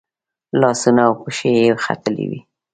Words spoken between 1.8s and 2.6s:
ختلي وي.